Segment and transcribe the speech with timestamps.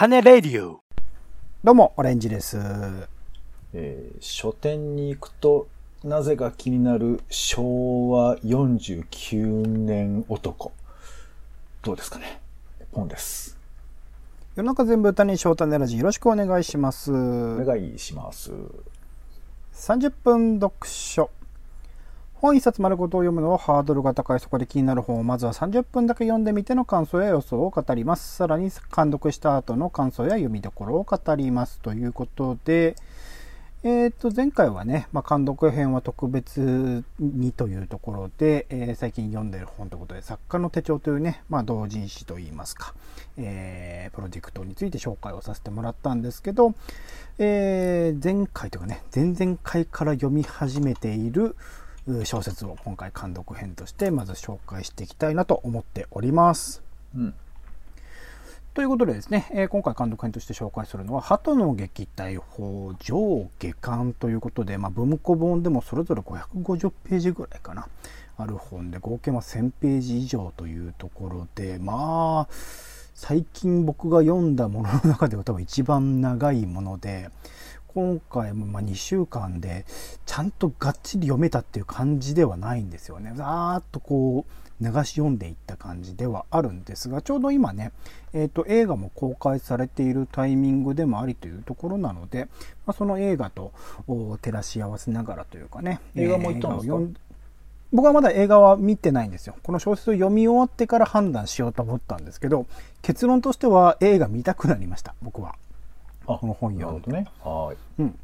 [0.00, 0.80] 種レディオ
[1.64, 2.56] どうも、オレンジです。
[3.72, 5.66] えー書店に行くと、
[6.04, 10.70] なぜか気になる昭和49年男。
[11.82, 12.40] どうですかね？
[12.92, 13.58] ポンです。
[14.54, 17.10] 世の中全部種翔太ネラジよろしくお願いします。
[17.10, 18.52] お願いします。
[19.74, 21.28] 30分読書。
[22.40, 28.36] 本一冊丸ごとを読むのはハードルが高いそこで気になる本をまずは30分だけ読んでみての感想や予想を語ります。
[28.36, 31.80] さらに監読した後の感想や読みどころを語ります。
[31.80, 32.94] ということで、
[33.82, 42.94] えっ、と、前回はね、まあ、監読編は特別にというところで、えー最近読んでる本ということで、作家の手帳というね、まあ、同人誌といいますか、
[43.36, 46.74] えープロジェクトについて紹介をさせてもらったんですけど、
[47.38, 51.54] えー前回というかね、前々回から読み始めている
[52.24, 56.82] 小説を今回監読編としてまず紹介していきたいなと思っております。
[57.14, 57.34] うん。
[58.78, 67.88] ということでですね、えー今回監督編として紹介するのは、鳩の撃退法上下巻ということで、まあ、文庫本でもそれぞれ550ページぐらいかな、
[68.36, 72.54] ある本で、合計は1000ページ以上というところで、まあ、
[73.14, 77.30] 最近僕が読んだものの中では多分一番長いもので、
[77.98, 79.84] 今回もまあ2週間で
[80.24, 83.32] ちゃんとがっちり読めたっていう感じではないんですよね。
[83.34, 87.90] ざーっとこう流し読んでいった感じではあるんですが、ちょうど今ね、
[88.32, 92.46] えーと映画も公開されているタイミングでもありというところなので、
[92.86, 93.72] まあ、その映画と
[94.06, 97.20] お照らし合わせながらというかね、映画も行ったんですか？
[97.92, 99.56] 僕はまだ映画は見てないんですよ。
[99.64, 102.66] この小説を読み終わってから判断しようと思ったんですけど、
[103.02, 105.56] 結論としては映画見たくなりました、僕は。
[106.28, 107.04] あこの本なる読んで。
[107.04, 107.26] ほどね。
[107.42, 107.76] はーい。
[108.00, 108.18] うん、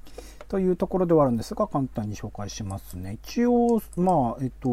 [0.48, 3.18] というところではあるんですが簡単に紹介しますね。
[3.24, 4.70] 一応まあえっと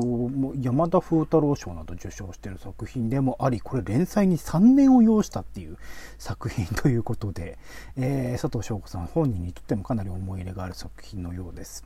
[0.62, 5.78] 山田風太郎賞など受賞している作品でもありこれ連載に3年を要したっていう
[6.20, 7.58] 作品ということで、
[7.98, 11.86] えー佐藤翔子さん本人にとってもかなり思い入れがある作品のようです。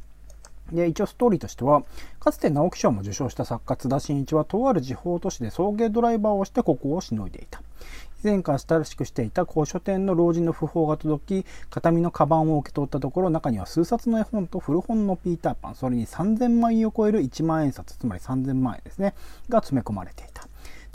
[0.72, 1.84] で一応ストーリーとしては
[2.20, 7.62] かつて直木賞も受賞した作家津田真一はとある地方都市で送迎ドライバーをしてここをしのいでいた
[8.26, 19.14] 前から親しくしていた古書店の老人の訃報が届き形見のカバンを受け取ったところ中には数冊の絵本と古本のピーターパンそれに3000万円を超える1万円札つまり3000万円ですね
[19.48, 20.35] が詰め込まれていた。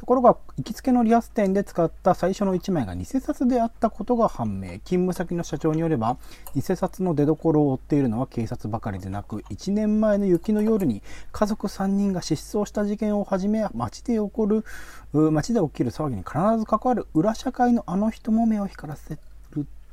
[0.01, 6.17] ところが行きつけのリアス店で使った最初の1枚が偽札であったことが判明勤務先の社長によれば
[6.55, 11.03] 偽札の出所を追っているのは警察ばかりでなく1年前の雪の夜に
[11.33, 14.65] 家族3人が失踪した事件をはじめ街で起こる
[15.13, 19.19] 街で起きる騒ぎに必ず関わる裏社会のあの人も目を光らせ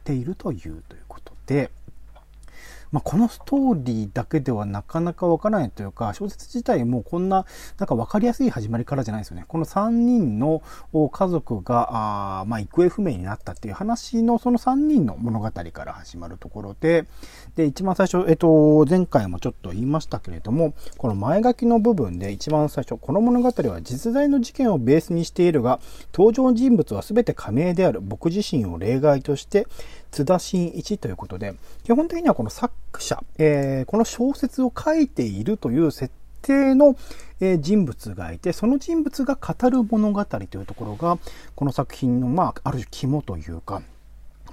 [0.05, 1.69] ているというということで。
[2.91, 7.45] まあ、このストーリーだけではなかなかわからないというか、小説自体もこんな、
[7.77, 9.45] なんかわかりやすい始まりからじゃないですよね。
[9.47, 10.61] この3人の
[11.11, 17.05] 家族が、あまあ、行方不明になったっていう話のその3人の物語から始まるところで、
[17.55, 25.79] で、一番最初、えっと、前回もちょっと言いましたけれども、この前書きの部分で一番最初、この物語は実在の事件をベースにしているが、
[26.13, 29.67] 登場人物は全て仮名である僕自身を例外として、
[30.11, 36.95] 津田真一ということで、基本的にはこの作者、えーこの小説を書いているという設定の、
[37.39, 41.19] え人物がいて、その人物が語る物語というところが、
[41.55, 43.81] この作品の、まあ、ある種肝というか、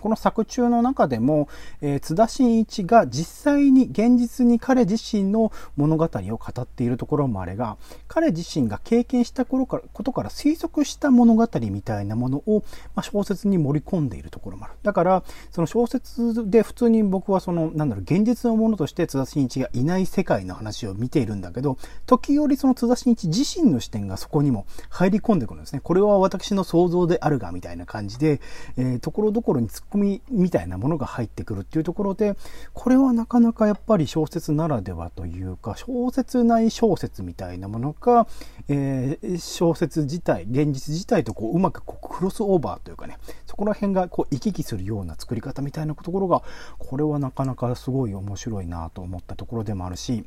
[0.05, 1.49] この作中の中でも、
[1.81, 12.63] えー津田真一が実際に現実に彼自身の物語を語っているところもあれが彼自身が経験した頃からことから推測した物語みたいなものを、
[12.95, 14.75] まあ、小説に盛り込んでいるところもある。
[14.83, 25.81] だからその小説で普通に僕はそのなんだろう現実のものとして津田真一がいない世界の話を見ているんだけど時折その津田真一自身の視点がそこにも入り込んでくるんですね。
[25.83, 28.43] これは私の想像であるがみたいな感じで、
[28.77, 32.37] えーところどころに突っ込みみたいなものが入ってくるっていうところで
[32.73, 38.27] これはなかなかやっぱり小説ならではというか小説内小説みたいなものか、
[38.69, 46.43] えー小説自体現実自体とこううまくこうクロスオーバーというかねそこら辺がこう行き来するような作り方みたいなところが
[46.79, 50.25] これはなかなかすごい面白いなと思ったところでもあるし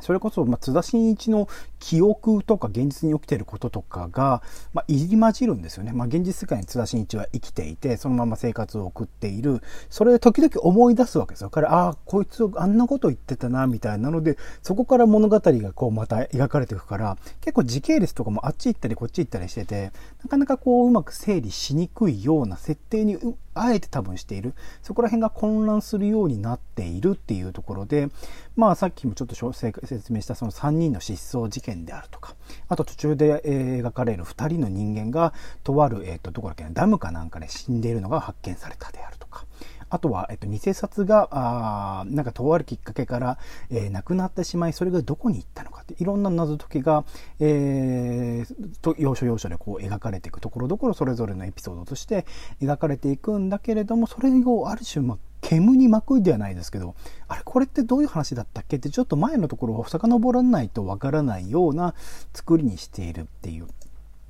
[0.00, 1.48] それこそ、まあ、津田真一の
[1.78, 4.42] 記憶とか現実に起きていることとかが、
[4.72, 5.92] まあ、入り混じるんですよね。
[5.92, 9.62] まあ、現実世界に津田真一は生きていて、そのまま生活を送っている。
[9.90, 11.50] それで時々思い出すわけですよ。
[11.50, 19.92] 彼、ああ、こいつあんなこと言ってたな、みたいなので、そこから物語がこうまた描かれていくから、結構時系列とかもあっち行ったりこっち行ったりしてて、
[20.22, 23.18] なかなかこううまく整理しにくいような設定に
[23.54, 24.54] あえて多分している。
[24.82, 28.08] そこら辺が混乱するようになっているっていうところで、
[28.56, 32.34] まあさっきもちょっと説明したその3人の失踪事件であるとか、
[32.68, 35.32] あと途中で、描かれる2人の人間が、
[35.64, 39.46] とある、えっ、ー、と、どこだっけな、ダムかなんかで死んでいるのが発見されたであるとか、
[39.92, 43.38] あとは、えっと、偽札が、あなんかとあるきっかけから、
[43.70, 47.04] えー、亡くなってしまい、それがどこに行ったのかって、いろんな謎解きが、
[47.40, 52.24] えー、と要所要所でこう描かれていくところどころそれぞれのエピソードとして
[52.62, 56.94] 描かれていくんだけれども、それをある種、ま、煙に巻くではないですけど、
[57.28, 61.94] あれこれってどういう話だったっけってちょっと前のところを遡らないとわからないような
[62.32, 63.66] 作りにしているっていう。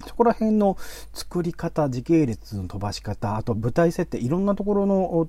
[0.06, 0.76] そこら辺の
[1.12, 5.26] 作り方、時系列の飛ばし方、あと舞台設定、いろんなところの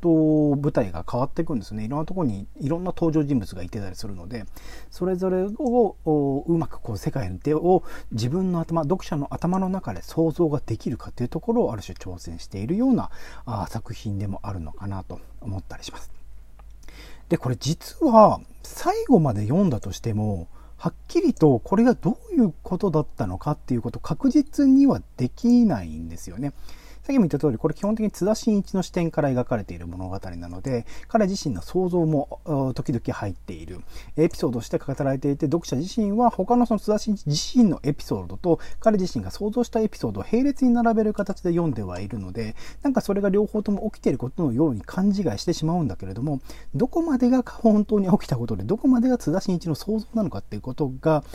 [0.61, 1.85] 舞台が変わっていくんですね。
[1.85, 4.45] いろんなところにいろんな登場人物がいてたりするので、
[4.89, 13.09] それぞれをうまくこう世界の手を自分の頭、読者の頭の中で想像ができるかというところをある種挑戦しているような
[13.45, 16.11] あ作品でもあるのかなと思ったりします。
[17.29, 20.47] で、これ実は最後まで読んだとしても、
[20.83, 26.51] はっきりとこれがどういうことだったのかっていうこと確実にはできないんですよね。
[27.03, 32.39] さっきも言った通り、これ基本的に津田真一の視点から描かれている物語なので、彼自身の想像も
[32.75, 33.81] 時々入っている。
[34.15, 46.39] エピソードとして語られていて、読者自身は他のその津田真一自身のエピソードと彼自身が想像したエピソードを並列に並べる形で読んではいるので、なんかそれが両方とも起きていることのように勘違いしてしまうんだけれども、
[46.73, 51.25] どこまでが本当に起きたことで、どこまでが津田真一の想像なのかっていうことが、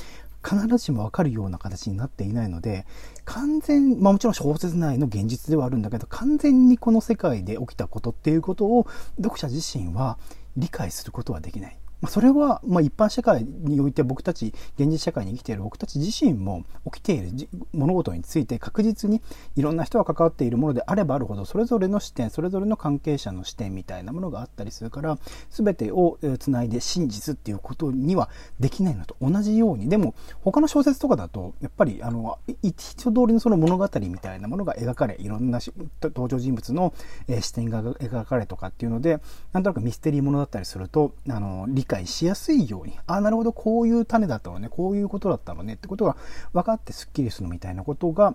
[0.40, 2.86] 必ずしもわかるような形になっていないので、
[3.28, 8.86] 完全、まあもちろん小説内の現実ではあるんだけど、完全にこの世界で起きたことっていうことを
[9.16, 10.18] 読者自身は
[10.56, 11.78] 理解することはできない。
[12.00, 19.20] まあ、それは、まあ、一般社会において僕たち、現実社会に生きている僕たち自身も起きている物事について確実に
[19.56, 25.18] いろんな人が関わっているものであればあるほど、それぞれの視点、それぞれの関係者の視点みたいなものがあったりするから、
[25.50, 28.30] 全てをつないで真実っていうことには
[28.60, 35.58] できないのと同じように、でも他の小説とかだと、やっぱりあの、一度通りのその物語みたいなものが描かれ、いろんな
[36.02, 36.94] 登場人物の
[37.40, 39.20] 視点が描かれとかっていうので、
[39.52, 46.16] なんとなくミステリーものだったりすると、あの、理解しやすいように、ああ、なるほど、こういう種だったのね、こういうことだったのねってことが
[46.52, 48.34] 分かってスッキリするみたいなことが、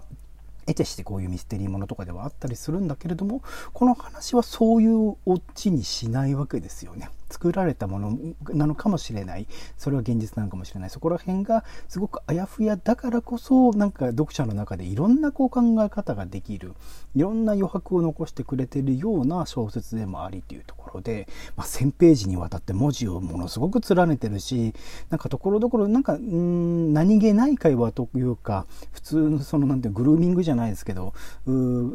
[0.66, 3.42] 得てしてこういうミステリーものとかではあったりするんだけれども、
[3.74, 7.10] この話はそういうオチにしないわけですよね。
[7.30, 8.18] 作られたもの
[8.54, 9.48] なのかもしれない。
[9.78, 10.90] それは現実なのかもしれない。
[10.90, 16.74] そこら辺がすごくあやふやだからこそ、なんか読者の中でいろんなこう考え方ができる。
[17.16, 24.74] いろんな余白を残してくれてるような小説でもありというところで、まあ、1000ページにわたって文字をものすごく連ねてるし、
[25.10, 31.14] なんかところどころなんか、ん何気ない会話というか、普通のそのなんてグルーミングじゃないですけど、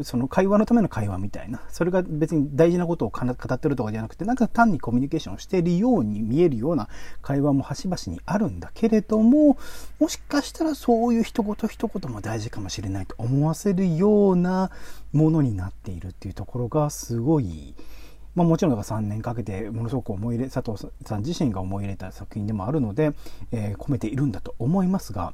[0.02, 1.62] その会話のための会話みたいな。
[1.70, 6.88] それが別に大事なことを語ってるとかじゃなくて、なんか単にコミュニケーションしているように見えるような
[7.22, 9.58] 会話も端々にあるんだけれども、
[9.98, 14.70] もしかしたらそういう一言一言も大事かもしれないと思わせるような
[15.12, 17.74] ものになっているっていうところがすごい、
[18.38, 23.12] まあ、もちろん3年かけてものすごく思い入れ佐藤さん自身が思い入れた作品でもあるので、
[23.50, 25.32] えー、込めているんだと思いますが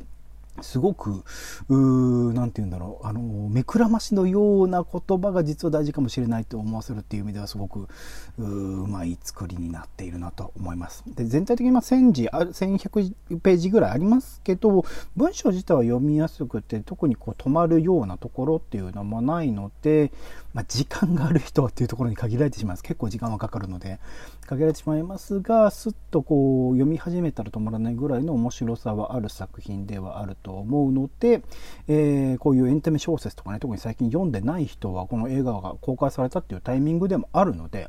[0.62, 1.24] すごく、
[1.68, 7.88] うなんて言うんだろう、あの、目くらましのような言葉が実は大事かもしれないと思わせるっていう意味ではすごく、
[8.38, 8.42] う
[8.86, 11.02] まい作りになっているなと思います。
[11.08, 14.84] で、全体的にま1000字、1100ページぐらいありますけど、
[15.16, 20.12] 文章自体は読みやすくて、特にこう止まるようなところっていうのもないので、
[20.54, 22.82] まあ、時間がある人っていうところに限られてしまいます。
[22.84, 23.98] 結構時間はかかるので、
[24.46, 31.42] 限られてしまいますが、すっとこう読み始めたら止まらないぐらいの面白さはある作品ではあると思うので、
[31.88, 37.88] えー、こういうエンタメ小説とかね、特に最近読んでない人はこの映画が公開されたっていうタイミングでもあるので、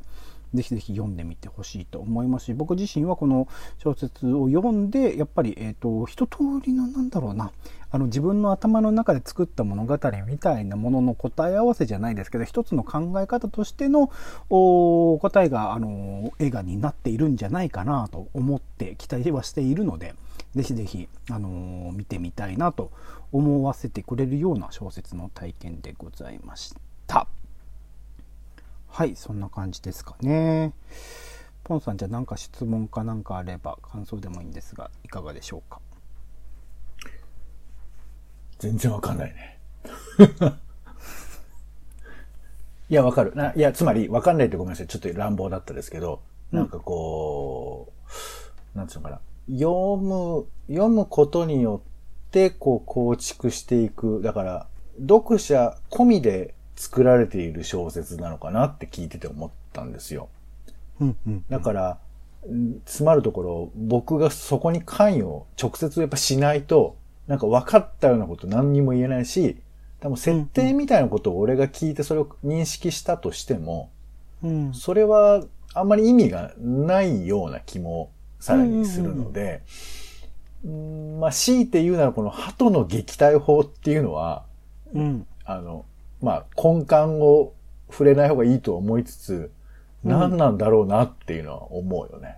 [0.53, 3.47] ぜひぜひ読んでみてほしいと思いますし、僕自身はこの
[3.77, 7.51] 小説を読んで、やっぱり、えっ、ー、と、一通りの、なんだろうな、
[7.91, 9.97] あの自分の頭の中で作った物語
[10.27, 14.11] みたいなものの答え合わせじゃないですけど、一つの考え方としての
[14.49, 20.15] お答えが、あの、映画になっているんじゃないかなと思って期待はしているので、
[20.55, 22.91] ぜひぜひ、あの見てみたいなと
[23.31, 26.84] 思わせてくれるような小説の体験でございました。
[28.95, 30.71] はい、そんな感じですかね。
[31.65, 35.81] ポンさんじゃ何か質問か何かあれば感想でもいいんですが、いかがでしょうか？
[38.57, 39.59] 全然わかんないね。
[42.87, 43.35] いや、わかる。
[43.35, 44.87] な、いや、つまり、わかんないってごめんなさい。
[44.87, 46.21] ちょっと乱暴だったですけど、
[46.53, 47.91] なんかこ
[48.73, 49.19] う、なんつうのかな。
[49.53, 51.87] 読む、読むことによっ
[52.31, 54.21] て、こう、構築していく。
[54.21, 54.69] だから、
[55.01, 60.29] 読者込みで作られている小説なのかなって聞いてて思ったんですよ。
[60.99, 61.45] うんうん。
[61.49, 66.95] だから、うん詰まるところ、僕がそこに関与、直接やっぱしないと、
[67.27, 69.57] なんか分かったようなこと何にも言えないし、
[69.99, 73.89] 多分設定みたいなことを俺が聞いてそれを認識したとしても、
[74.43, 74.73] うん。
[74.75, 79.63] それはあんまり意味がないような気もさらにするので、
[80.63, 84.45] うんまあ強いて言うならこの鳩の撃退法っていうのは、
[84.93, 85.27] うん。
[85.45, 85.85] あの、
[86.21, 87.53] まあ根幹を
[87.89, 89.49] 触れない方がいいと思いつつ、うん
[90.05, 92.37] 何なんだろうなっていうのは思うよね。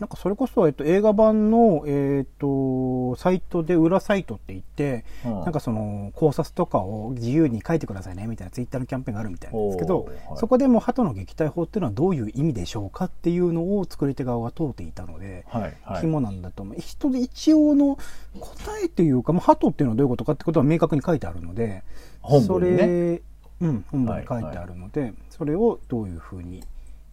[0.00, 16.00] なんかそれこそ、えっと、映画版の、えっと、サイトで裏サイトって言って、うんなんかその考察とかを自由に書いてくださいねみたいなツイッターのキャンペーンがあるみたいなんですけど、はいそこでも鳩の撃退法っていうのはどういう意味でしょうかっていうのを作り手側が問うていたので、はい、はい。
[16.00, 16.80] 肝なんだと思う。
[16.80, 17.98] 人で一応の
[18.40, 22.86] 答えというか、まあ、鳩っていうのはどういうことかってことは明確に書いてあるので、そ本文にね。
[22.86, 23.22] れ、
[23.60, 26.64] うん、本文に書いてあるので、それをどういうふうに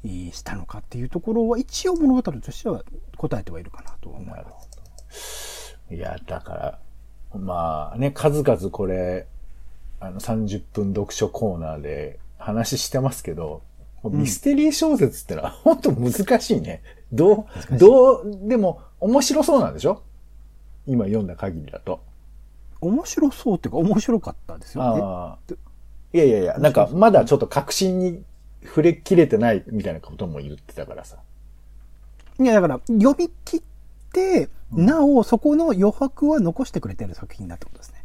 [0.04, 2.84] えーしたのかっていうところは一応物語としては
[3.18, 4.46] 答えてはいるかなとは思いま
[5.10, 5.78] す。
[5.92, 6.80] いや、だから、
[7.38, 9.28] まあね、数々これ、
[10.00, 13.62] あの、30分読書コーナーで話してますけど、
[14.10, 16.82] んミステリー小説ってのは本当難しいね。
[17.14, 20.02] どう、どう、でも面白そうなんでしょ？
[20.88, 22.02] 今読んだ限りだと。
[22.82, 24.84] 面白そうっていうか面白かったですよ。
[24.84, 25.54] ああ。
[26.14, 28.24] いやいやいや、なんかまだちょっと確信に
[28.64, 31.18] 触れきれてないみたいなことも言ってたからさ。
[32.40, 33.62] えいや、だから読み切っ
[34.12, 38.04] て、なおそこの余白は残してくれてる作品だってことですね。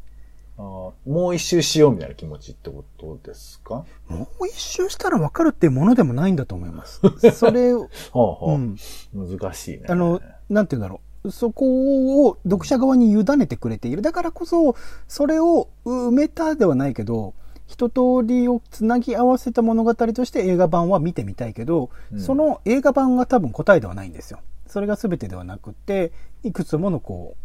[0.59, 0.65] あー
[1.11, 3.85] もう一周しようみたいな気持ちってことですか？
[4.09, 7.01] もう一周したら分かるっていうものでもないんだと思います。
[7.33, 8.77] それを、 ほうほう、うん。
[9.13, 9.87] 難しいね。
[9.89, 11.06] あの、なんて言うんだろう。
[11.31, 14.03] そこを読者側に委ねてくれている。
[14.03, 14.77] だからこそ、
[15.09, 17.35] それを埋めたではないけど、
[17.67, 24.41] 一通りをつなぎ合わせた物語として映画版は見てみたいけど、うんその映画版が多分答えではないんですよ。
[24.67, 27.37] それが全てではなくて、いくつものこ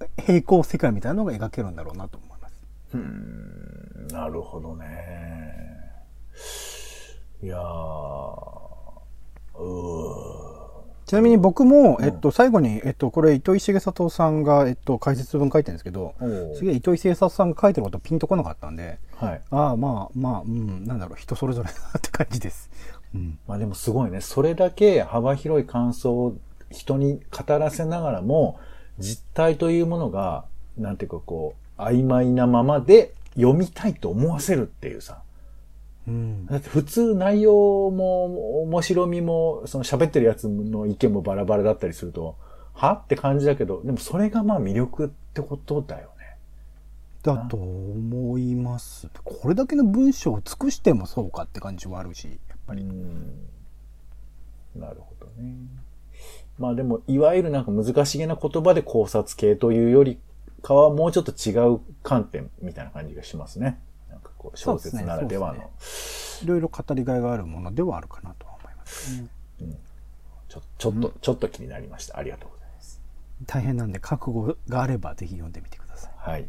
[0.00, 2.54] う、平行世界みたいなのが描けるんだろうなと思います。
[2.94, 5.54] うーんなるほどね。
[7.42, 7.60] いやー、
[9.56, 10.63] うー
[11.06, 16.14] ちなみに僕も、うんえっと、最後に、えっと、これ、糸井重里さんが、えっと、解説文書いてるんですけど、
[16.56, 19.40] すげえ糸井重里さんが書いてることピンとこなかったんで、はい。
[19.50, 22.70] ああ、まあ、まあ、うん、なんだろう、人それぞれだなって感じです。
[23.14, 23.38] うん。
[23.46, 24.20] まあでもすごいね。
[24.20, 26.36] それだけ幅広い感想を
[26.70, 28.58] 人に語らせながらも、
[28.98, 30.44] 実態というものが、
[30.78, 35.23] なんていうかこう、曖昧なままで読みたいと思わせるっていうさ。
[36.06, 36.46] うん。
[36.46, 42.36] だって普通内容も面白みも、その喋ってるやつの意見もバラバラだったりすると、
[42.72, 42.92] は？
[42.92, 46.36] って感じだけど、でもそれがまあ魅力ってことだよね。
[47.22, 49.08] だと思います。
[49.24, 52.82] これだけの文章を尽くしてもそうかって感じはあるし、やっぱり。
[52.82, 53.48] うん
[54.76, 55.54] なるほどね。
[56.58, 60.18] まあでも、いわゆるなんか難しげな言葉で考察系というより
[60.62, 63.78] かは、もうちょっと違う観点みたいな感じがしますね。
[64.44, 65.70] こう、小説ならではの。
[66.42, 69.28] いろいろ語りがいがあるものではあるかなとは思いますね。
[70.48, 72.18] ちょちょっと、ちょっと気になりました。
[72.18, 73.00] ありがとうございます。
[73.46, 76.12] 大変なんで、覚悟があればぜひ読んでみてください。
[76.16, 76.48] はい。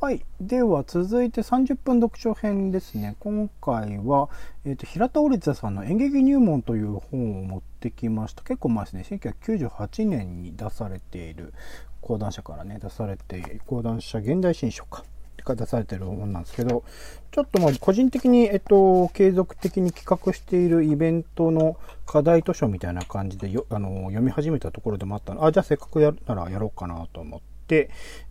[0.00, 0.24] はい。
[0.40, 3.16] では、続いて30分読書編ですね。
[3.20, 4.28] 今回は、
[4.66, 8.42] えっ、と、平田織田さんの演劇入門という本を持ってきました。
[8.42, 9.06] 結構前ですね。
[9.10, 11.54] 1998年に出されている、
[12.02, 15.04] 講談社からね、出されている、講談社現代新書か。
[15.44, 16.84] が出されている本なんですけど、
[17.30, 27.51] ちょっとまあ個人的に、えっと、継続的に企画しているイベントの課題図書みたいな感じでよあの読み始めたところでもあったのあ、じゃあせっかくやるならやろうかなと思って、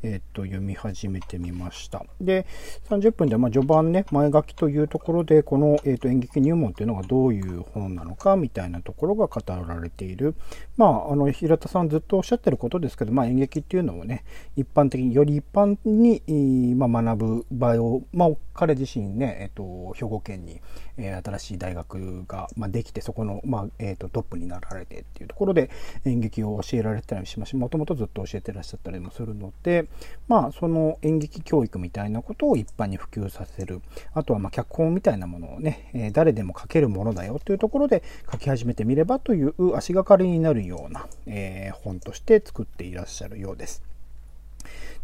[0.03, 2.05] えっと、読み始めてみました。
[2.19, 2.45] で、
[2.89, 10.36] 30分で、まあ、序盤ね、前書きというところで、この、えっと、演劇入門というのがどういう本なのか、みたいなところが語られている。
[10.77, 14.24] まあ、あの、平田さんずっとおっしゃってることですけど、まあ、演劇っていうのをね、
[14.55, 20.62] 一般的に、より一般に、まあ、学ぶ場合を、まあ、彼自身ね、えっと、兵庫県に、
[20.98, 25.69] えー新しい大学が、まあ、できて、そこの、まあ、えっと、トップになられてっていうところで、
[26.05, 29.88] 演劇を教えられてたりしますし、もともとずっと教えてらっしゃったりもするので、
[30.27, 33.81] まあ、その演劇教育みたいなことを一般に普及させる。
[34.13, 43.90] あとは、まあ、脚本みたいなものをね、えー誰でも書けるものだよというところで書き始めてみればという足がかりになるような、えー本として作っていらっしゃるようです。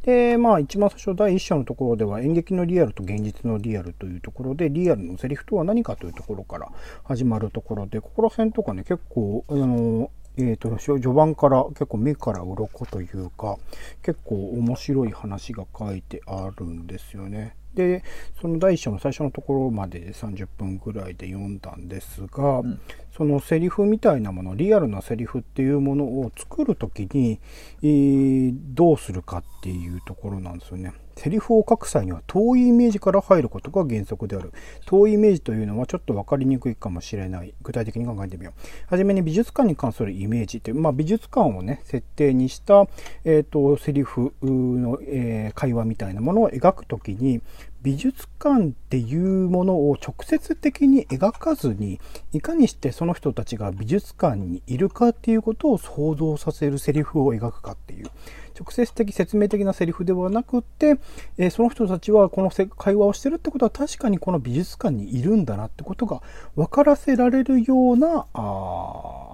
[0.04, 6.70] で、まあ一番最初第1章のところでは演劇のリアルと現実のリアルというところでリアルのセリフとは何かというところから
[7.04, 13.58] 始まるところで、ここら辺とかね結構あのえー、と序盤から結構目から鱗というか
[14.04, 17.56] 結構面白い話が書いてあるんですよね。
[17.78, 18.04] で、
[18.42, 22.80] その第一章の最初のところまで30分ぐらいで読んだんですが、ん
[23.16, 27.40] そのセリフみたいなもの、リアルなセリフっていうものを作るときに、
[27.84, 30.94] えーどうするかっていうところなんですよね。
[31.18, 34.54] セリフを書く際には遠いイメージから入ることが原則である。
[34.86, 37.54] 遠いイメージというのはちょっと分かりにくいかもしれない。
[37.62, 38.60] 具体的に考えてみよう。
[38.88, 42.88] はじめに美術館に関するイメージっていう、まあ美術館をね、設定にした、
[43.26, 47.42] えっ、と、セリフの、えー会話みたいなものを描くときに、
[47.82, 52.00] 美術館っていうものを直接的に描かずに、
[52.34, 58.10] いかにしてその人たちが美術館にいるかっていうことを想像させるセリフを描くかっていう。
[58.58, 60.96] 直接的説明的なセリフではなくって、
[61.38, 66.22] えーその人たちはこのせ会話をしてるってことは確かにこの美術館にいるんだなってことが
[66.56, 68.40] 分からせられるようなあ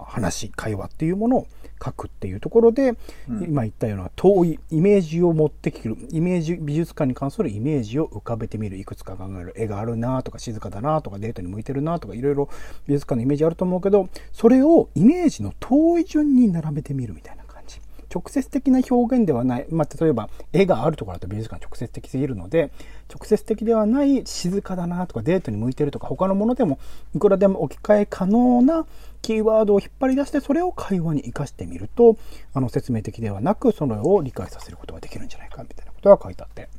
[0.02, 1.48] ー話会話っていうものを
[1.84, 2.96] 書くっていうところで、
[3.28, 5.98] 今言ったような遠いイメージを持ってきる。
[6.12, 8.78] イメージ美術館に関するイメージを浮かべてみる。
[8.78, 12.50] いくつか考える絵があるなとか静かだなとかデートに向いてるなとかいろいろ
[12.88, 17.43] 美術館のイメージあると思うけどそれをイメージの遠い順に並べてみるみたいな
[18.14, 22.72] 直接的な表現ではない、まあ、例えば絵があるところだと美術館直接的すぎるので
[23.10, 26.80] 直接的ではない静かだなとかデートに向いてるとか他のものでも
[27.16, 28.86] いくらでも置き換え可能な
[29.22, 32.18] キーワードを引っ張り出してそれを会話に生かしてみると
[32.54, 36.70] あの説明的ではなくそれを理解させることができるんじゃないかみたいなことが書いてあって。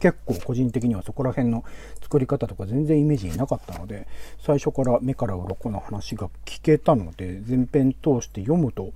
[0.00, 1.64] 結構個人的にはそこら辺の
[2.02, 4.06] 作り方とか全然イメージになかったので
[4.40, 8.92] 最初から目から鱗の話が聞けたので前編通して読むと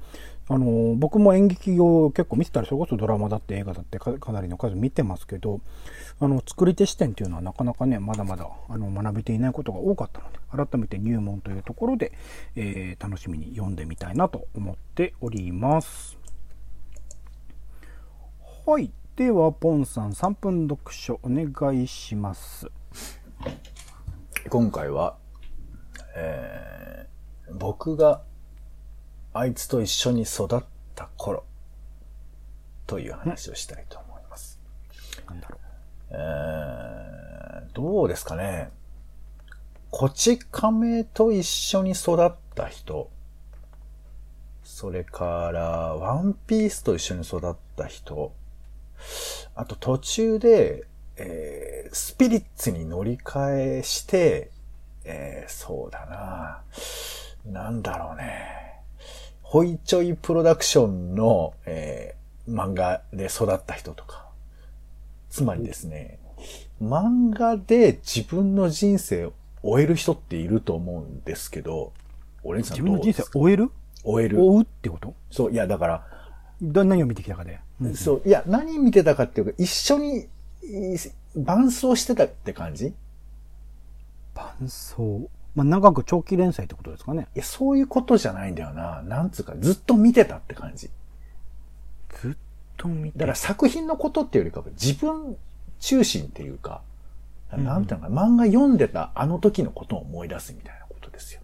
[0.48, 5.60] あの僕も演劇を結構見てたりそれこそドラマだって映画だってかかなりの数見てますけど
[6.20, 10.38] あの作り手視点っていうのはなかなかねまだまだあの学べていないことが多かったので
[10.70, 12.12] 改めて入門というところで、
[12.56, 16.18] えー楽しみに読んでみたいなと思っております。
[18.64, 18.92] はい。
[19.16, 22.70] では、ポンさん、3分読書お願いします。
[24.48, 25.16] 今回は、
[26.14, 27.12] えー
[27.54, 28.22] 僕が
[29.34, 31.44] あいつと一緒に育った頃
[32.86, 34.60] という話をしたいと思います。
[35.26, 35.58] なんだろ
[36.10, 38.70] えーどうですかね。
[39.90, 43.10] こち亀と一緒に育った人、
[44.62, 45.60] それから、
[45.94, 48.32] ワンピースと一緒に育った人、
[49.54, 50.84] あと途中で、
[51.16, 54.50] えースピリッツに乗り換えして、
[55.04, 56.62] えーそうだな
[57.60, 58.61] なんだろうね。
[59.52, 64.26] ホイチョイプロダクションの、えー漫画で育った人とか。
[65.28, 66.18] つまりですね、
[66.82, 71.92] 漫画で自分の人生を終える人っていると思うんですけど、
[72.42, 73.70] オレンジさん自分の人生終える？
[74.02, 74.42] 終える。
[74.42, 75.14] 追うってこと？
[75.30, 76.06] そう、いや、だから、
[76.62, 77.60] だ何を見てきたかで？
[77.80, 80.28] うんそう、いや、何見てたかっていうか、一緒に、い
[81.36, 82.86] 伴走してたって感じ？
[82.88, 82.94] い
[84.34, 85.28] 伴走。
[85.54, 87.28] まあ、長く長期連載ってことですかね。
[87.34, 89.02] や、そういうことじゃないんだよな。
[89.02, 90.90] なんつうか、ずっと見てたって感じ。
[92.20, 92.36] ずっ
[92.78, 93.18] と見て。
[93.18, 95.36] だから作品のことっていうよりかは、自分
[95.80, 96.80] 中心っていうか、
[97.54, 101.42] んなんていうのかな、漫画読んでたあの時のことを思い出すみたいなことですよ。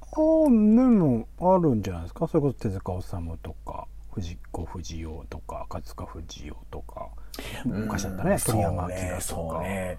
[0.00, 2.28] ああ、でも、あるんじゃないですか？
[2.28, 7.08] それこそ手塚治虫とか、藤子不二雄とか、赤塚不二雄とか、
[7.64, 9.20] 昔だったね、鳥山明とそうね、か。
[9.20, 9.98] そうね。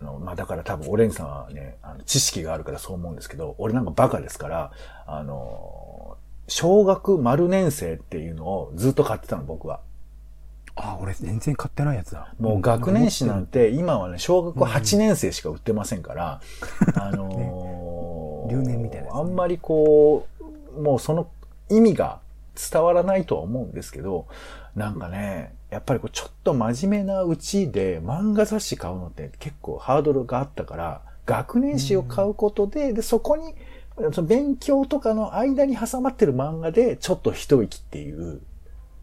[0.00, 4.72] あのまあ、だから多分、オレンジさんはね、あの知識があるからそう思うんですけど、俺なんかバカですから、
[5.06, 6.16] あの、
[6.48, 9.80] 小学丸年生っていうのをずっと買ってたの、僕は。
[10.76, 12.34] ああ、俺全然買ってないやつだ。
[12.38, 16.40] もう学年誌なんて、今はね、小学校8年生しか売ってませんから、
[16.96, 17.94] あのー
[18.46, 20.26] 留年みたいなねあんまりこ
[20.76, 21.28] う、もうその
[21.70, 22.20] 意味が
[22.70, 24.26] 伝わらないとは思うんですけど、
[24.76, 33.56] なんかね、やっぱりこうちょっと真面目なうちで漫画雑誌買うのって結構ハードルがあったから、学年誌を買うことで、で、そこに、
[34.12, 38.40] その勉強とかの間に挟まってる漫画でちょっと一息っていう、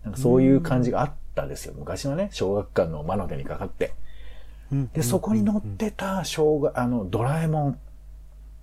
[0.05, 1.73] なんかそういう感じがあったんですよ。
[1.77, 3.93] 昔のね、小学館の魔の手にかかって。
[4.71, 7.79] うんで、そこに載ってた小学、あの、ドラえもん。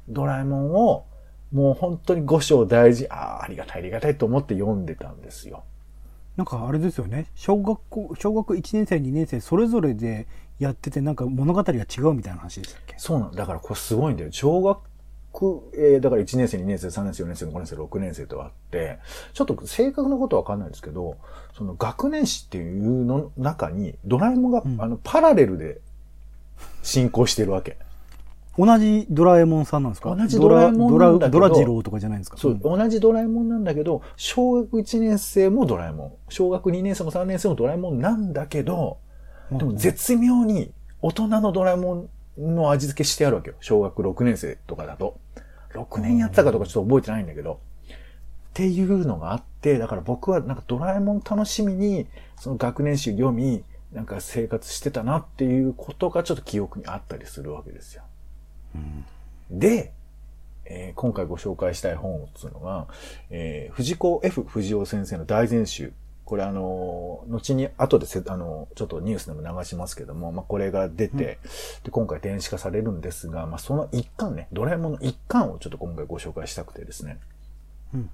[0.09, 1.05] ドラえもんを、
[1.53, 5.64] もう本当に五章大事、ああ、ありがたいありがたいと思って読んでたんですよ。
[6.38, 10.29] なんかあれですよね小学校小学1年生2年生それぞれで
[10.61, 12.94] やっててなんか物語が違うみたいな話でしたっけ？
[12.96, 13.33] そうなの。
[13.33, 14.31] だからこれすごいんだよ。
[14.33, 14.79] 小学、
[15.74, 18.98] えーだから1年生、2年生、3年生、4年生、5年生、6年生とあって、
[19.35, 21.16] ちょっと正確なことはわかんないですけど、
[21.57, 25.81] その学年誌っていうの中に、ドラえもんが、うんあの、パラレルで
[26.83, 27.77] 進行してるわけ。
[28.59, 30.14] 同じドラえもんさんなんですか？
[30.16, 32.37] 同じドラえもんなんだけどドラドラジローとかじゃないんですか？
[32.37, 38.99] そう、同じドラえもんなんだけど、小学1年生もドラえもん、小学2年生も3年生もドラえもんなんだけど、
[39.51, 43.57] うんでも絶妙に大人のドラえもんの味付けしてあるわけよ。
[43.61, 45.18] 小学6年生とかだと。
[45.75, 47.61] 6年やってたかとかちょっと覚えてないんだけど。
[48.51, 52.07] っていうのがあって、だから僕はなんかドラえもん楽しみに、
[52.40, 58.03] その学年誌読み、なんか生活してたなっていうことがちょっと記憶にあったりするわけですよ。
[59.51, 59.93] で、
[60.65, 62.87] えー今回ご紹介したい本っていうのが、
[63.31, 65.93] えー藤子 F 不二雄先生の大全集。
[66.25, 71.39] これあのー後に後でせ、あのーちょっとニュースでも流しますけども、まあ、これが出て、
[71.85, 77.19] で、今回電子化されるんですが、まあ、その一巻ね、ドラえもんの一巻をちょっと今回ご紹介したくてですね。
[77.95, 78.11] うん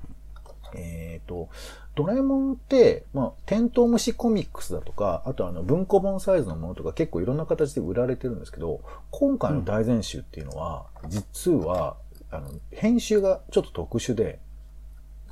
[0.75, 1.49] えっ、と、
[1.95, 11.97] ドラえもんって、まあ、テントウムシコミックスだとか、あとあの、文庫本サイズのものとか結構いろんな形で売られてるんですけど、今回の大全集っていうのは、実は、
[12.31, 14.41] あの、編集がちょっと特殊で、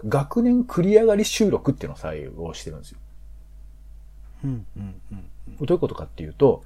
[0.07, 2.99] 学年繰り上がり収録っていうのを採用してるんですよ。
[4.45, 5.25] うんうんうん
[5.61, 6.65] どういうことかっていうと、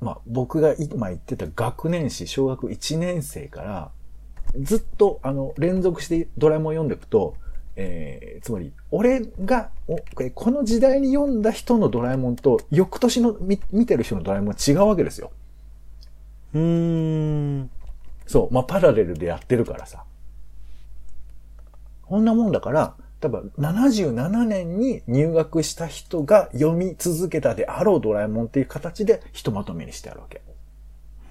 [0.00, 3.90] まあ、僕が今言ってた学年誌、小学1年生から、
[4.60, 7.36] ずっと、あの、連続してドラえもん読んでいくと、
[7.76, 9.70] えー、つまり、俺が、
[10.34, 15.32] この時代に読んだ人のドラえもんと、翌年の見見てる人のドラえもんは違うわけですよ。
[16.54, 17.70] うーん。
[18.26, 18.54] そう。
[18.54, 20.04] まあ、パラレルでやってるからさ。
[22.02, 30.42] こんなもんだから、多分77年に入学した人が読み続けたであろうドラえもんっていう形でひとまとめにしてあるわけ。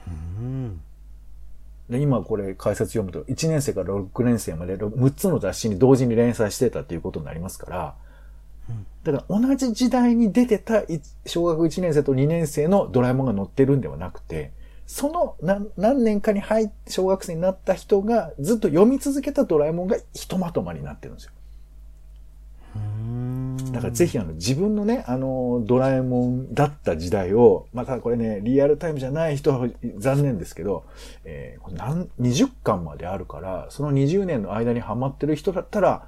[0.07, 0.81] うん。
[1.89, 7.95] で、今これ解説読むと、1年生から6年生まで6つの雑誌に同時に連載してたっていうことになりますから、
[9.03, 14.51] だから同じ時代に出てたい小学1年生と2年生のドラえもんが載ってるんではなくて、
[14.85, 21.31] その何何年かに入って小学生になった人がずっと読み続けたドラえもんがひとまとまりになってるんですよ。
[23.71, 30.85] だからぜひあの自分のね、あの、ドラえもんだった時代を、まあ、ただこれね、リアルタイムじゃない人は残念ですけど、
[31.23, 36.07] えー何、20巻まであるから、その20年の間にハマってる人だったら、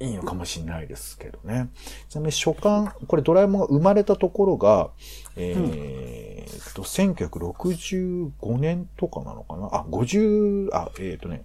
[0.00, 1.70] いいのかもしれないですけどね。
[2.08, 4.90] ちなみに初巻、これドラえもんが生まれたところが、
[5.36, 9.66] えーっと、1965年とかなのかな？
[9.72, 11.44] あ、50、あ、えーっとね、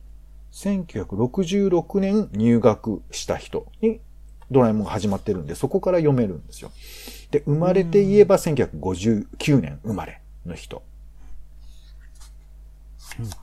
[0.52, 4.00] 1966年入学した人に
[4.54, 6.72] ドラえもんが始まってるんで、そこから読めるんですよ。
[7.32, 10.84] で、生まれて言えば1959年生まれの人。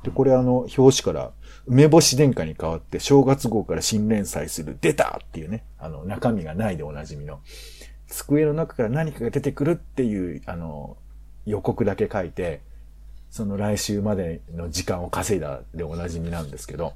[0.03, 1.33] で、これあの、表紙から、
[1.67, 7.41] 梅干し殿下に変わって、正月号から新連載する、出たっていうね、あの、中身がないでおなじみの、
[8.09, 10.97] 机の中から何かが出てくるっていう、あの、
[11.47, 12.61] 予告だけ書いて、
[13.31, 16.95] その来週までの時間を稼いだでおなじみなんですけど、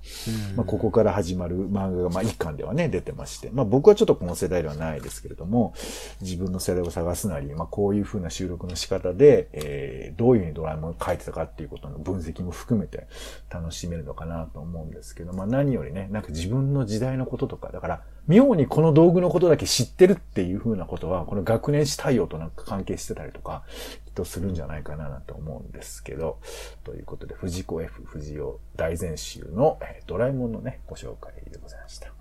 [0.57, 5.75] まあ、ここから始まる漫画が、まあ、一巻ではね、出てまして、まあ、僕はちょっとこの世代ではないですけれども、
[6.21, 13.07] 自分の世代を探すなり、まあ、こういう風な収録の仕方で、えー、どういう風にドラえもんを描いてたかっていうことの分析も含めて
[13.49, 23.65] 楽しめるのかなと思うんですけど、まあ、何よりね、なんか自分の時代のこととか、だから、妙にこの道具のことだけ知ってるっていう風なことは、この学年史対応となんか関係してたりとか、
[24.07, 26.39] きっとするんじゃないかなと思うんですけど、
[26.85, 32.13] ということで、藤子 F 不二雄大全集の、えードラえもんのね、ご紹介でございました。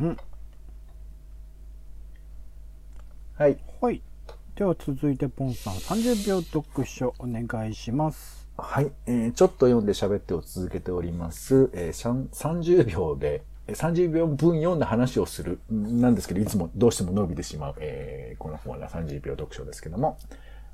[0.00, 0.16] うん
[3.34, 3.58] はい。
[3.80, 4.02] はい。
[4.54, 8.46] では続いてポンさん30秒読書お願いします。
[8.58, 11.70] はい、えーちょっと読んで喋ってを続けております。
[11.72, 20.18] えーしゃん30秒で、えー30秒分読んだ話をする、なんですけど、いつもどうしても伸びてしまう、えーこの本は30秒読書ですけども、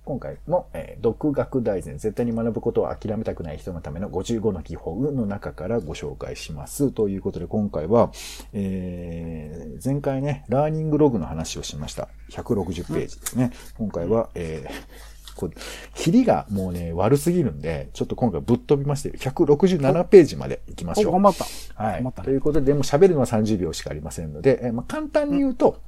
[0.05, 6.91] 今回も、えー独学大全、絶対に学ぶことを諦めたくない人のための55の技法の中からご紹介します。
[6.93, 8.11] ということで、今回は、
[8.55, 12.09] えー前回ね、ラーニングログの話をしました。
[12.31, 13.53] 160ページですね。
[13.77, 15.53] 今回は、えーこう、
[15.95, 21.11] 比りがもうね、悪すぎるんで、ちょっと今回ぶっ飛びまして、167ページまで行きましょう。
[21.11, 21.45] お頑張った。
[21.83, 22.23] はい頑張った。
[22.23, 25.81] ねということで、でも喋るのは30秒しかありませんので、えーまあ、簡単に言うと、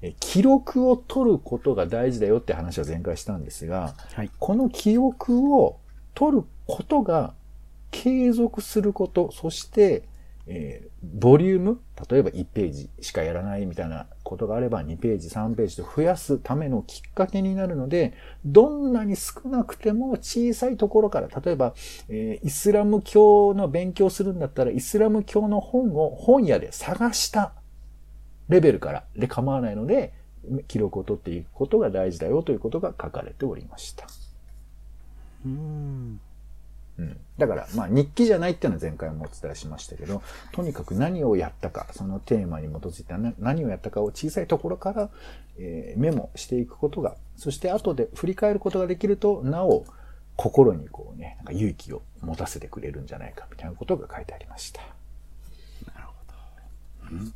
[0.00, 4.30] えー記録を取ることが大事だよって話は前回したんですが、はい。
[4.38, 5.78] この記憶を
[6.14, 7.34] 取ることが
[7.90, 10.04] 継続すること、そして、
[10.46, 18.14] えーボリューム、例えば1ページしかやらないみたいなことがあれば2ページ、3ページと増やすためのきっかけになるので、
[18.44, 21.74] どんなに少なくても小さいところから、例えば、
[22.08, 27.52] えーイスラム教の勉強するんだったら、イスラム教の本を本屋で探した
[28.48, 30.12] レベルからで構わないので、
[30.68, 34.06] 記録を取っていくことが大事だよということが書かれておりました。
[35.44, 36.20] うん。
[36.98, 45.10] うん、だから、まあ日記じゃないっていうのは前回もお伝えしましたけど、とにかく何をやったか、そのテーマに基づいたな何をやったかを小さいところから、
[45.58, 49.84] えーメモしていくことが、そして後で振り返ることができると、なお、
[50.36, 54.80] 心にこうね、なんか勇気を持たせてくれるんじゃないかみたいなことが書いてありました。
[54.82, 56.12] なるほ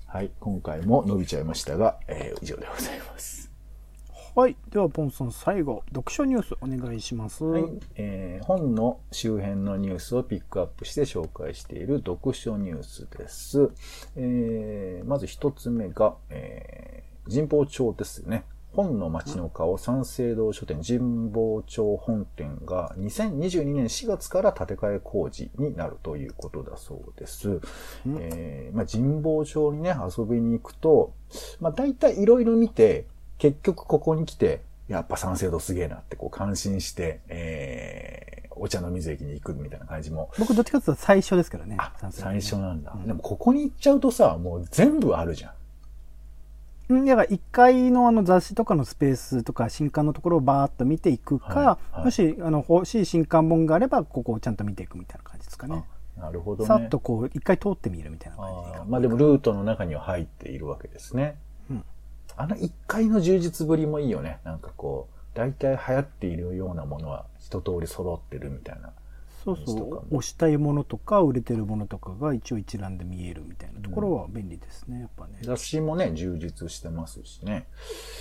[0.07, 0.31] はい。
[0.40, 3.48] 今回も伸びちゃいましたが、えー以上でございます。
[4.38, 4.42] ど。
[4.42, 4.57] はい。
[4.70, 7.44] では、ポンさん、最後、読書ニュースお願いします。
[7.44, 7.64] はい。
[7.96, 13.70] えー本の周辺のニュースをピックアップして紹介している読書ニュースです。
[14.16, 18.44] えーまず一つ目が、えー神保町ですよね。
[18.72, 27.61] 本の街の顔、三省堂書店神保町本店が2022年4月から建て替え工事になるということだそうです。
[28.18, 31.12] えーまあ、神保町にね、遊びに行くと、
[31.61, 33.07] まあ、大体いろいろ見て、
[33.38, 40.31] 結局ここに来て、やっぱ三省堂すげえなってこう感心して、えー、お茶の水駅に行くみたいな感じも。
[40.38, 41.77] 僕、どっちかというと最初ですからね。
[41.79, 42.92] あ、最初なんだ。
[42.94, 45.53] うんでもここに行っちゃうとさ、もう全部あるじゃん。
[46.88, 55.85] うん、だから1階のあの雑誌とかのスペースとか新刊のところをバーッと見ていくか、はいはいもしあの欲しい新刊本があればここをちゃんと見ていくみたいな感じですかね。
[56.16, 56.66] あなるほどね。
[56.66, 61.37] さっとこう1回通ってみるみたいな感じまあでもルートの中には入っているわけですね。
[62.38, 64.38] うんあの一階の充実ぶりもいいよね。
[64.44, 68.92] なんかこう、大体流行っているようなものは一通り揃ってるみたいな。
[69.44, 75.38] そうそう推したいものとか売れてるものとかが一応一覧で見えるみたいなところは便利ですね、やっぱね。
[75.42, 77.66] 雑誌もね、充実してますしね。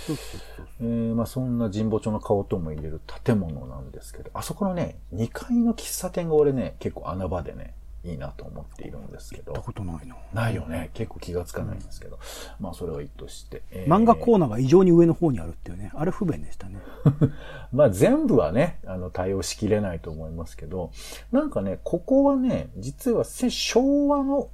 [0.06, 7.74] そうそうそうえーまあそんな神保町の顔とも言える建物なんですけど、あそこのね、2階の喫茶店が俺ね、結構穴場でね、
[8.04, 9.62] いいなと思っているんですけ行ったど。
[9.62, 10.16] ことないな。
[10.32, 10.90] ないよね。
[10.94, 12.18] 結構気がつかないんですけど。
[12.60, 13.62] まあそれはいいとして。
[13.72, 16.78] えー漫画コーナーが異常に上の方にあるっていうね、あれ不便でしたね。
[17.72, 20.90] まあ全部はね、あの対応しきれないと思いますけど、
[21.32, 24.48] なんかね、ここはね、実はせ昭和の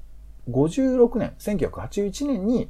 [0.51, 2.69] 56年、1981年に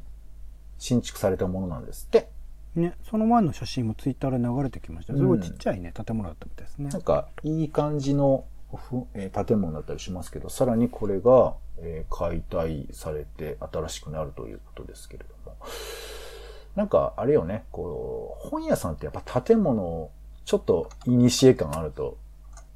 [0.79, 2.29] 新築されたものなんですって。
[2.75, 5.15] ね、その前の写真もツイッターで流れてきました。
[5.15, 7.03] すごいちっちゃいね、建物だったみたいですねなん。
[7.03, 8.54] か、いい感じの、ふ
[9.13, 11.55] 建物だったりしますけど、さらにこれが、
[12.09, 15.57] 解体されて新しくなるということですけれども。
[16.77, 20.11] なんか、あれよね、こう、本屋さんってやっぱ建物、
[20.45, 22.17] ちょっと、イニシエ感あると、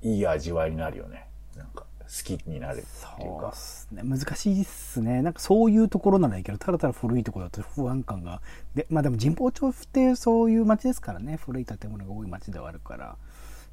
[0.03, 1.27] いい味わいになるよね。
[1.57, 3.55] なんか、好きになるっていうかそうっ。
[3.55, 4.03] すね。
[4.03, 5.21] 難しいっすね。
[5.21, 8.41] なんかそういうところならいいけど、ただただ古いところだと不安感が。
[8.75, 11.37] で、まあでも神保町ってそういう街ですからね。
[11.37, 13.17] 古い建物が多い街ではあるから。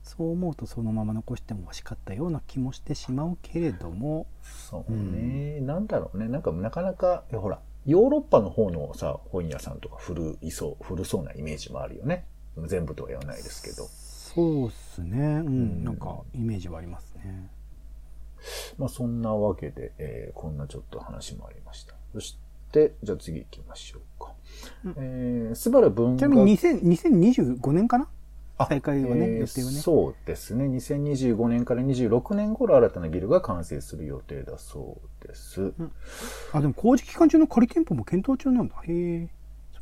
[0.06, 4.28] そう思うとそのまま残しても欲しかったような気もしてしまうけれども。
[4.44, 6.28] そうね、なんだろうね。
[6.28, 12.28] なんか、なかなか、えほら、ヨーロッパの方のさ、本屋さんとか古いそう、古そうなイメージもあるよね。
[12.68, 13.88] 全部とは言わないですけど。
[13.88, 15.18] そうっすね。
[15.18, 15.82] うん。
[15.82, 17.50] んなんかイメージはありますね。
[18.78, 21.96] まあそんなわけで、えーこんなちょっと話もありました。
[22.13, 22.38] そし
[22.72, 24.34] て、じゃあ次行きましょうか。
[24.86, 28.08] うんえー、スバル文ちなみに学2000 2025年かなあ
[28.58, 29.78] 再開はね、えー予定はね。
[29.80, 30.68] そうですね。
[30.68, 35.74] 2025年から26年頃新たなビルが完成する予定だそうです。
[36.54, 38.76] あ、でも工事期間中の仮店舗も検討中なんだ。
[38.88, 39.30] へえ。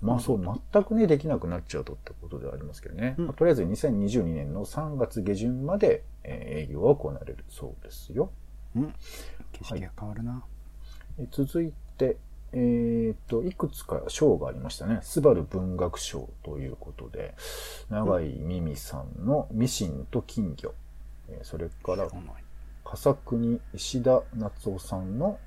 [0.02, 3.16] まあそう、全くね、できなくなっちゃうとってことではありますけどね。
[3.18, 8.32] うんまあとりあえず2022年の3月下旬まで、えー営業が行われるそうですよ。
[8.76, 8.94] うん。
[9.52, 10.44] 景色が変わるな。
[11.20, 12.18] え続いて、
[12.54, 15.00] えっ、と、いくつか賞がありましたね。
[15.02, 17.34] スバル文学賞ということで、
[17.90, 20.74] 長井美美さんのミシンと金魚、
[21.30, 22.08] えーそれから
[22.84, 25.40] 笠国石田夏夫さんの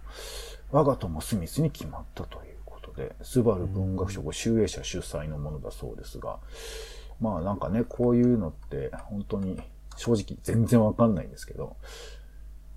[0.72, 6.38] 我が友スミスに決まったということで、スバル文学賞、これ集英社主催のものだそうですが、
[7.20, 9.60] まあなんかね、こういうのって本当に
[9.96, 11.76] 正直全然わかんないんですけど、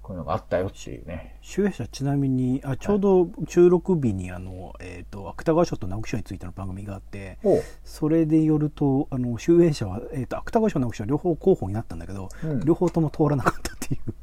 [0.10, 1.38] こういうのがあったよっていうね。
[1.39, 14.13] 集英社ちなみにあちょうど収録日にあの、えー、と芥川賞と直木賞についての番組があっておそれでよるとあの集英社は、えー、と芥川賞直木賞両方候補になったんだけど、うん両方とも通らなかったっていう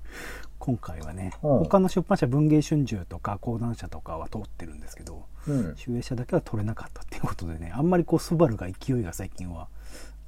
[0.59, 5.77] 今回はね、うん他の出版社文芸春秋とか講談社とかは通ってるんですけどうん。
[5.77, 9.69] 集英社だけは取れなかったっていうことでねあんまりこうスバルが勢いが最近は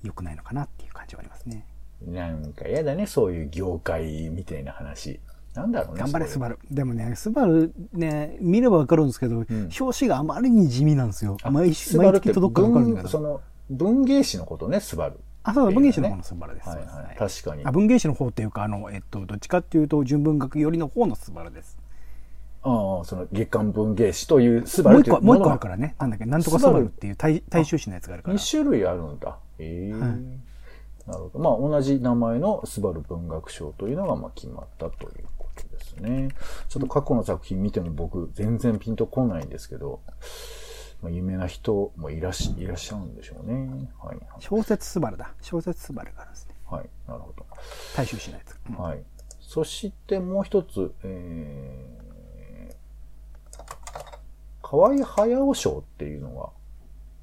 [0.05, 1.67] 良くないのかなっていう感じはありますね。
[2.07, 5.21] なんか嫌だね、そういう業界みたいな話。
[5.59, 6.01] なんだろうね。
[6.01, 6.59] 頑張れそスバル。
[6.71, 9.47] でもねスバルね見れば分かるんですけど、ん。
[9.81, 11.37] 表紙があまりに地味なんですよ。
[11.43, 13.09] あ毎週毎月届くか分かるんだけど。
[13.09, 13.41] 文その
[13.71, 15.19] 文芸誌のことね、スバル。
[15.43, 17.17] あそうだ文芸誌の方のスバルです、はいはい。
[17.17, 17.65] 確かに。
[17.65, 21.77] あ文芸誌の方っていうかあの、えっと、どっちかっていうと純文学寄りの方のスバルです。
[22.63, 25.59] ああ、その月刊文芸誌というスバルという一個もう一個あるら。
[25.59, 25.97] からね。
[25.99, 28.37] なんだっけなんとかスバルっていう大大衆誌のやつがあるから。
[28.37, 29.39] 2種類あるんだ。
[29.59, 29.93] ええ。
[29.93, 30.01] はい。
[30.01, 31.39] なるほど。
[31.39, 35.25] まあ、同じ名前のスバル文学賞というのがまあ決まったという
[36.01, 36.29] ね。
[36.69, 40.01] ちょっと過去の作品見ても僕、全然ピンとこないんですけど、
[41.03, 43.89] まあ、有名な人もいらっしいらっしゃるんでしょうね。
[44.03, 44.27] はい、はい。
[44.41, 46.89] 小説スバルだ小説スバルがあるんですねはい。
[47.07, 47.47] なるほど。
[47.97, 48.57] 大衆しないやつ。
[48.71, 49.03] うんはい。
[49.41, 53.59] そしてもう一つ、えー、
[54.63, 56.53] 河合駿賞っていうの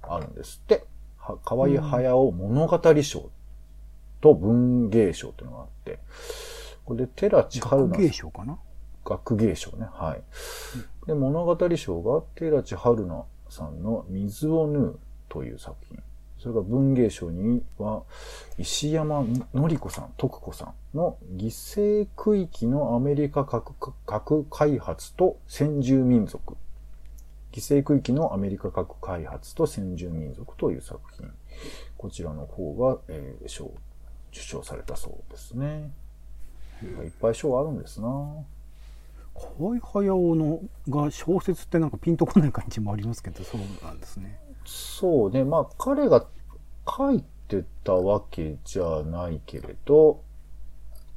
[0.02, 0.86] があるんですって。
[1.18, 3.30] は河合駿物語賞
[4.22, 6.00] と文芸賞っていうのがあって、
[6.86, 8.58] これで寺地春学菜芸賞かな？
[9.04, 9.88] 学芸賞ね。
[9.92, 10.24] はい。
[11.08, 16.02] で、物語賞が寺地春菜さんの水を縫うという作品。
[16.38, 18.04] それから文芸賞には
[18.58, 23.74] 石山の子さん、徳子さんの犠牲区域のアメリカ核
[24.06, 26.56] 核開発と先住民族。
[27.52, 31.32] 犠牲区域のアメリカ核開発と先住民族という作品。
[31.98, 33.72] こちらの方が、えー賞、
[34.32, 35.92] 受賞されたそうですね。
[36.84, 38.08] いっぱい賞あるんですな。
[39.36, 44.40] 河合駿のが小説ってなんかピンとこない感じもありますけど、そうなんですね。
[44.66, 45.44] そうね。
[45.44, 46.26] まあ、彼が
[46.88, 50.24] 書いてたわけじゃないけれど、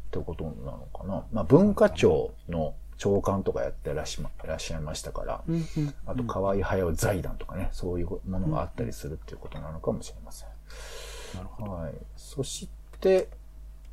[0.08, 1.24] ってことなのかな。
[1.32, 10.48] まあ、文化庁の長官とかやってらっしゃいましたから、うんうんあと、河合駿財団とかね、そういうものがあったりするっていうことなのかもしれません。
[11.36, 11.72] なるほど。
[11.72, 11.94] はい。
[12.16, 12.68] そし
[13.00, 13.28] て、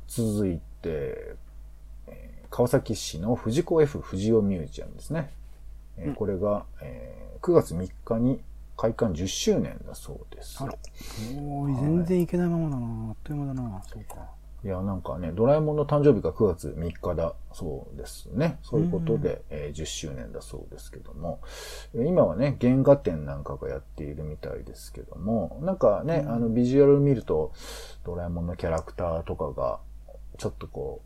[0.08, 1.45] 続いて、えー
[2.50, 5.30] 川崎市の藤子 F 藤尾ミュージアムですね。
[5.98, 8.40] えこれが、えー9月3日に
[8.76, 10.60] 開館10周年だそうです。
[10.62, 10.74] あら。
[11.38, 13.08] おー全然いけないままだな。
[13.10, 13.82] あっという間だな。
[13.84, 14.16] そうか。
[14.64, 18.58] いや、なんかね、ドラえもんの誕生日が9月3日だそうですね。
[18.62, 21.40] そういうことで、えー10周年だそうですけども、
[21.94, 26.32] えー今はね、原画展なんかがやっているみたいですけども、なんかね、うん。
[26.32, 27.52] あの、ビジュアル見ると、
[28.04, 29.78] ドラえもんのキャラクターとかが、
[30.38, 31.05] ちょっとこう、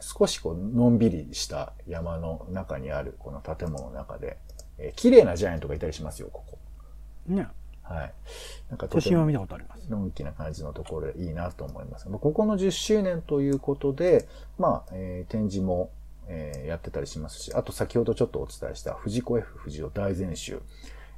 [0.00, 4.38] 少しこう、のんびりした山の中にある、この建物の中で、
[4.78, 6.58] えー綺麗なジャイアントがいたりしますよ、ここ。
[7.26, 7.46] ね
[7.82, 8.14] はい。
[8.70, 9.90] なんかとても写真は見たことあります。
[9.90, 12.08] のんきな感じのところでいいなと思います。
[12.08, 14.26] まあここの10周年ということで、
[14.58, 15.90] まあ、えー展示も、
[16.26, 20.60] えーやってたりしますし、あと先ほどちょっとお伝えした藤子 F 不二雄大全集。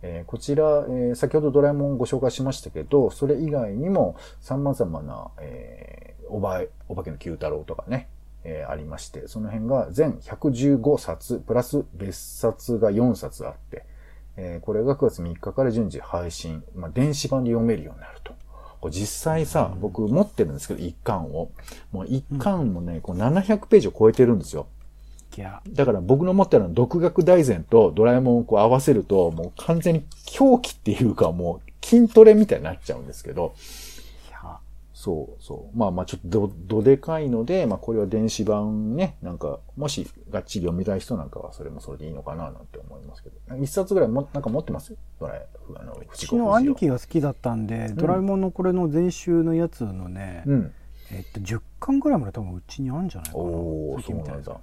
[0.03, 8.09] えーこちら、えー先ほどドラえもんご紹介しましたけど、それ以外にも様々な、えーおばえ、お化けの九太郎とかね、
[8.49, 13.85] えーありまして、その辺が全115冊、プラス別冊が4冊あって、
[14.37, 18.33] えーこれが9月3日から順次配信、まあ、電子版で読めるようになると。
[18.81, 21.51] これ実際さ、僕持ってるんですけど、一巻を。
[21.91, 24.67] もう一巻もね、こう700ページを超えてるんですよ。
[25.69, 33.55] だから僕の持ってるのは独学大全とドラえもんをこう合わせると、もう完全に狂気っていうかもう筋トレみたいになっちゃうんですけど、
[34.99, 35.79] そうそう。
[35.79, 43.57] まあまあちょっとど、どでかいので、まあこれは電子版ね、なんか、もしがっちり読みたい人なんかはそれもそれでいいのかななんて思いますけど。
[43.59, 44.97] 一冊ぐらいも、なんか持ってます？
[45.21, 50.73] ドラえ、あの、うちの兄貴が好きだったんで、ドラえもんのこれの全集のやつのね、うん。
[51.13, 53.45] えっと、10巻ぐらいまで多分うちにあるんじゃないかな。
[53.45, 54.61] おー、さっきみたいそうなんだ。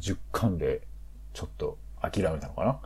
[0.00, 0.80] 10巻で、
[1.34, 2.80] ちょっと諦めたのかな？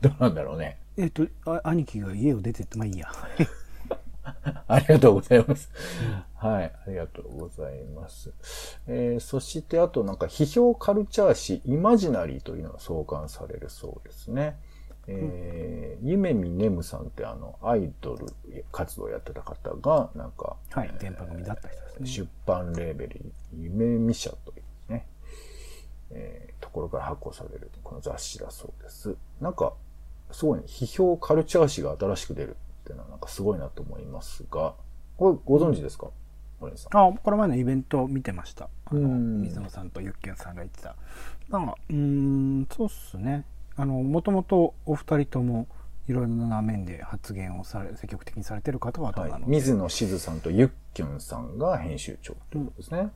[0.00, 0.80] どうなんだろうね。
[0.96, 3.08] えっと、あ兄貴が家を出てって、まあいいや。
[4.68, 5.70] ありがとうございます。
[6.34, 8.32] はい、ありがとうございます。
[8.86, 14.58] えーそして、あとなんか、批評カルチャー誌、イマジナリーというのが創刊されるそうですね。
[15.08, 18.26] えー、ゆめみねむさんってあの、アイドル
[18.70, 22.06] 活動をやってた方が、なんか、はい、電波組だった人ですね。
[22.06, 25.06] 出版レーベル、夢見社というね、
[26.10, 29.16] えーところから発行されるこの雑誌だそうです。
[29.40, 29.74] なんか、
[30.30, 34.74] すごいね、批評カルチャー誌が新しく出るっていうのはなんかすごいなと思いますが、
[35.16, 36.08] これご存知ですか？
[36.60, 36.96] オレンジさん。
[36.98, 38.68] あ、この前のイベント見てました。
[38.86, 40.96] あのうん水野さんとゆっけんさんが言ってた。
[41.50, 43.44] なんか、うーん、そうっすね。
[43.76, 45.66] あの、もともとお二人とも、
[46.08, 53.10] いろいろな面で発言をされ、積極的にされてる方々はいなので、水野しずさんとゆっきゅんさんが編集長ということですね。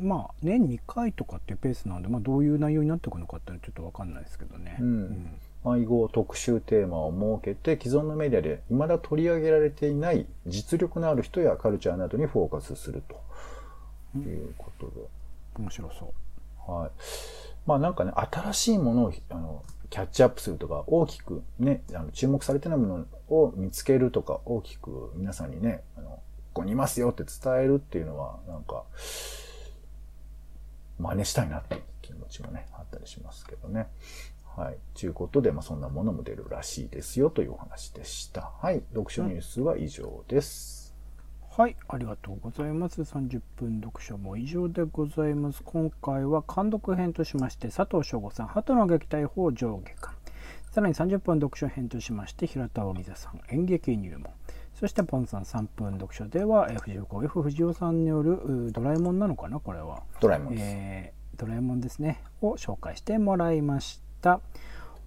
[0.00, 4.76] まあ、年2回とかっていうペースなので、まあ、どういう内容になっていくのかっていうのはちょっとわかんないですけどね。
[4.80, 5.38] うん
[5.76, 14.92] 迷子特集テーマを設けて既存のメディアで未だ取り上げられていない実力のある人やカルチャーなどにフォーカスするということで。
[15.58, 16.12] 面白そ
[16.68, 16.72] う。
[16.72, 16.90] はい。
[17.66, 28.84] まあなんかね、新しいものをあのキャッチアップするとか、大きくね、あの注目されてないものを見つけるとか、大きく皆さんにね、あのここにいますよって伝えるっていうのは、なんか、
[30.98, 33.88] 真似したいなっていう気持ちもね、あったりしますけどね。
[34.58, 34.78] はい。
[34.94, 38.50] ということで、まあそんなものも出るらしいですよというお話でした。
[38.60, 38.82] はい。
[38.92, 40.96] 読書ニュースは以上です。
[41.56, 43.02] はい、ありがとうございます。
[43.02, 45.62] 30分読書も以上でございます。
[45.64, 50.14] 今回は監読編としまして、佐藤翔吾さん、鳩の撃退法上下巻。
[50.72, 54.32] さらに30分読書編としまして、平田織座さん、演劇入門。
[54.74, 60.02] そしてポンさん3分読書では、えー藤岡 F 藤尾さんによるうドラえもんなのかなこれは。
[60.20, 60.64] ドラえもんです。
[60.64, 62.20] えードラえもんですね。
[62.40, 64.07] を紹介してもらいました。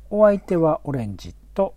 [0.09, 1.75] お相手はオレンジと、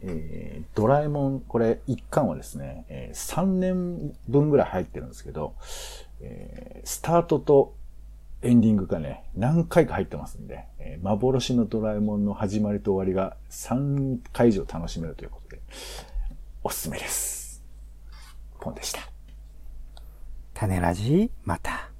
[0.00, 5.54] えードラえもん、これ一巻はですね、え3年分ぐらい入ってるんですけど、
[6.20, 7.74] えースタートと
[8.42, 15.60] エンディングがね、何回か入ってますんで、えー幻のドラえもんの始まりと終わりが3回以上楽しめるということで、
[16.62, 17.62] おすすめです。
[18.60, 19.00] ポンでした。
[20.54, 21.90] 種ラジまた。